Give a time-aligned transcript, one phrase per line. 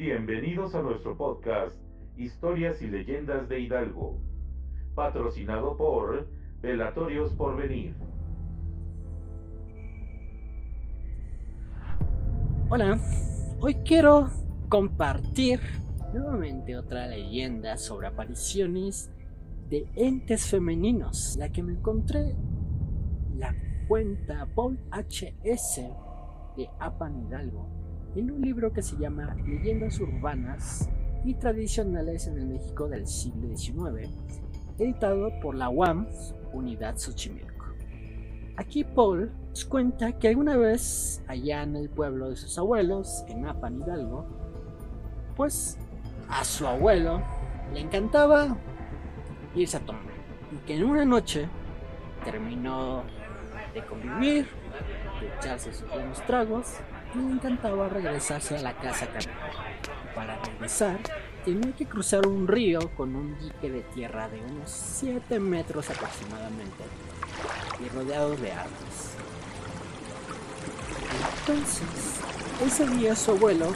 [0.00, 1.76] Bienvenidos a nuestro podcast
[2.16, 4.18] Historias y Leyendas de Hidalgo,
[4.94, 6.26] patrocinado por
[6.62, 7.94] Velatorios Porvenir.
[12.70, 12.98] Hola,
[13.60, 14.30] hoy quiero
[14.70, 15.60] compartir
[16.14, 19.12] nuevamente otra leyenda sobre apariciones
[19.68, 22.36] de entes femeninos, la que me encontré
[23.36, 23.54] la
[23.86, 25.82] cuenta Paul HS
[26.56, 27.79] de Apan Hidalgo
[28.14, 30.88] en un libro que se llama Leyendas Urbanas
[31.24, 34.10] y Tradicionales en el México del siglo XIX,
[34.78, 36.08] editado por la UAM
[36.52, 37.66] Unidad Xochimilco.
[38.56, 43.46] Aquí Paul nos cuenta que alguna vez allá en el pueblo de sus abuelos, en
[43.46, 44.26] Apan Hidalgo,
[45.36, 45.78] pues
[46.28, 47.22] a su abuelo
[47.72, 48.56] le encantaba
[49.54, 50.02] irse a tomar
[50.52, 51.48] y que en una noche
[52.24, 53.04] terminó
[53.72, 54.48] de convivir,
[55.20, 56.80] de echarse sus buenos tragos
[57.14, 59.08] le encantaba regresarse a la casa
[60.14, 61.00] Para regresar,
[61.44, 66.84] tenía que cruzar un río con un dique de tierra de unos 7 metros aproximadamente
[67.84, 69.14] y rodeado de árboles.
[71.40, 72.20] Entonces,
[72.64, 73.72] ese día su abuelo,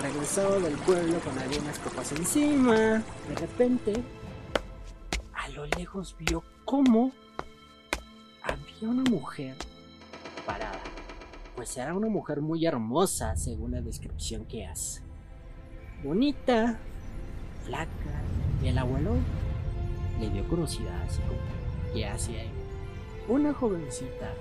[0.00, 3.94] regresado del pueblo con algunas copas encima, de repente,
[5.34, 7.12] a lo lejos vio cómo
[8.42, 9.56] había una mujer
[10.46, 10.80] parada
[11.58, 15.02] pues era una mujer muy hermosa según la descripción que hace.
[16.04, 16.78] Bonita,
[17.64, 17.90] flaca,
[18.62, 19.16] y el abuelo
[20.20, 21.40] le dio curiosidad así como,
[21.92, 22.50] ¿qué hace ahí?
[23.26, 24.34] Una jovencita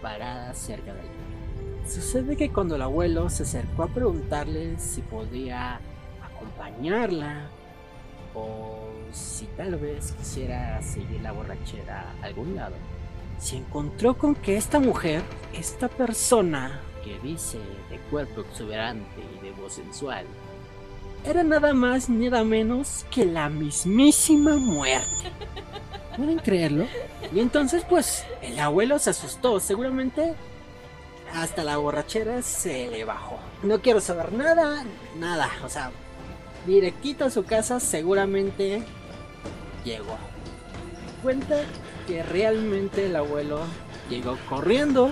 [0.00, 1.86] parada cerca de él.
[1.86, 5.78] Sucede que cuando el abuelo se acercó a preguntarle si podía
[6.22, 7.50] acompañarla
[8.34, 8.78] o
[9.12, 12.76] si tal vez quisiera seguir la borrachera a algún lado,
[13.38, 17.58] se encontró con que esta mujer, esta persona que dice
[17.90, 20.26] de cuerpo exuberante y de voz sensual,
[21.24, 25.32] era nada más ni nada menos que la mismísima muerte.
[26.16, 26.86] ¿Pueden creerlo?
[27.34, 30.34] Y entonces pues el abuelo se asustó, seguramente
[31.34, 33.38] hasta la borrachera se le bajó.
[33.62, 34.84] No quiero saber nada,
[35.18, 35.90] nada, o sea,
[36.66, 38.82] directito a su casa seguramente
[39.84, 40.16] llegó.
[41.22, 41.62] Cuenta
[42.06, 43.60] que realmente el abuelo
[44.08, 45.10] llegó corriendo.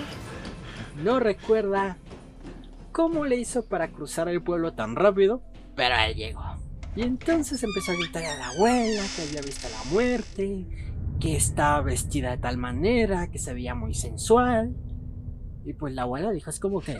[1.03, 1.97] No recuerda
[2.91, 5.41] cómo le hizo para cruzar el pueblo tan rápido,
[5.75, 6.41] pero él llegó.
[6.95, 10.65] Y entonces empezó a gritar a la abuela que había visto la muerte,
[11.19, 14.73] que estaba vestida de tal manera, que se veía muy sensual.
[15.65, 16.97] Y pues la abuela dijo, es como que,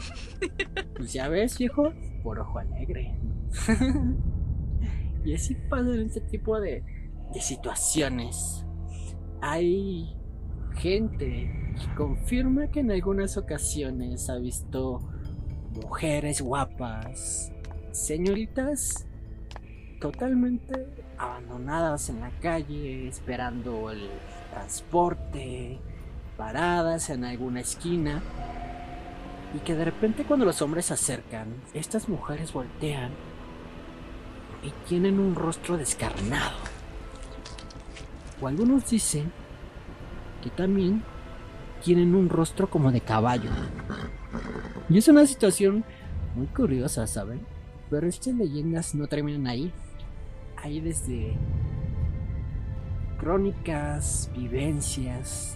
[0.97, 3.17] pues ya ves, viejo, por ojo alegre.
[5.23, 6.83] y así pasan este tipo de,
[7.31, 8.64] de situaciones
[9.45, 10.11] hay
[10.75, 15.01] gente que confirma que en algunas ocasiones ha visto
[15.71, 17.51] mujeres guapas,
[17.91, 19.05] señoritas
[20.01, 20.87] totalmente
[21.19, 24.09] abandonadas en la calle esperando el
[24.51, 25.79] transporte,
[26.37, 28.23] paradas en alguna esquina
[29.53, 33.11] y que de repente cuando los hombres se acercan, estas mujeres voltean
[34.63, 36.74] y tienen un rostro descarnado
[38.41, 39.31] o algunos dicen
[40.43, 41.03] que también
[41.83, 43.49] tienen un rostro como de caballo.
[44.89, 45.83] Y es una situación
[46.35, 47.41] muy curiosa, ¿saben?
[47.89, 49.71] Pero estas leyendas no terminan ahí.
[50.57, 51.37] Hay desde
[53.19, 55.55] crónicas, vivencias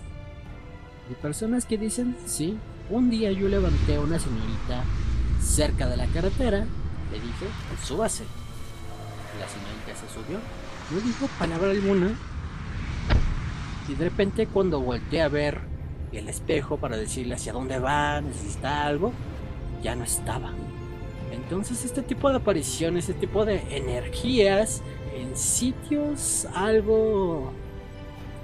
[1.09, 2.57] de personas que dicen, sí,
[2.89, 4.83] un día yo levanté a una señorita
[5.41, 6.65] cerca de la carretera,
[7.11, 8.23] le dije, pues súbase.
[9.39, 10.39] La señorita se subió,
[10.91, 12.11] no dijo palabra alguna,
[13.89, 15.61] y de repente cuando volteé a ver
[16.11, 19.11] el espejo para decirle hacia dónde va, necesita algo,
[19.81, 20.53] ya no estaba.
[21.31, 24.81] Entonces este tipo de apariciones, este tipo de energías
[25.15, 27.51] en sitios algo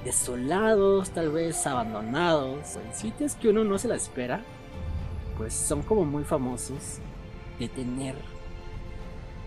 [0.04, 4.42] desolados, tal vez abandonados, en sitios que uno no se la espera,
[5.38, 7.00] pues son como muy famosos
[7.60, 8.16] de tener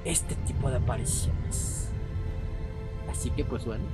[0.05, 1.89] este tipo de apariciones.
[3.11, 3.85] Así que pues bueno,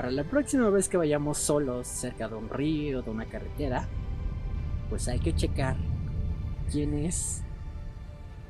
[0.00, 3.86] para la próxima vez que vayamos solos cerca de un río, de una carretera,
[4.88, 5.76] pues hay que checar
[6.72, 7.42] quién es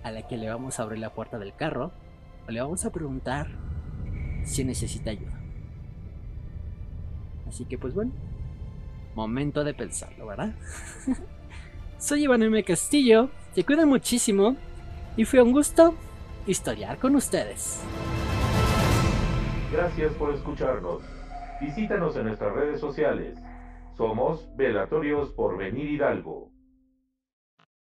[0.04, 1.90] a la que le vamos a abrir la puerta del carro
[2.46, 3.48] o le vamos a preguntar
[4.44, 5.40] si necesita ayuda.
[7.48, 8.12] Así que pues bueno,
[9.16, 10.54] momento de pensarlo, ¿verdad?
[11.98, 12.62] Soy Iván M.
[12.62, 14.54] Castillo, te cuidan muchísimo
[15.16, 15.96] y fue un gusto
[16.46, 17.80] historiar con ustedes.
[19.72, 21.19] Gracias por escucharnos.
[21.60, 23.36] Visítanos en nuestras redes sociales.
[23.92, 26.50] Somos Velatorios por Venir Hidalgo.